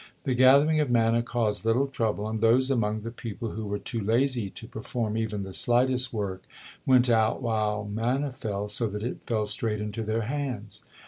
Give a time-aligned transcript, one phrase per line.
[0.23, 4.01] The gathering of manna caused little trouble, and those among the people who were too
[4.01, 6.41] lazy to perform even the slightest work,
[6.87, 10.81] went out while manna fell, so that it fell straight into their hands.